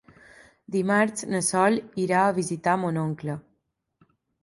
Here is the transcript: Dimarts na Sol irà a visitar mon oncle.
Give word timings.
Dimarts 0.75 1.27
na 1.35 1.43
Sol 1.49 1.79
irà 2.07 2.25
a 2.31 2.35
visitar 2.41 2.77
mon 2.87 3.01
oncle. 3.07 3.41